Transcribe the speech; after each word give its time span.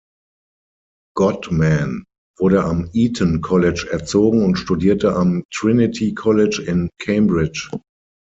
Godman 1.15 2.05
wurde 2.39 2.63
am 2.63 2.89
Eton 2.91 3.41
College 3.41 3.87
erzogen 3.91 4.43
und 4.43 4.55
studierte 4.57 5.13
am 5.15 5.43
Trinity 5.53 6.15
College 6.15 6.63
in 6.63 6.89
Cambridge. 6.99 7.69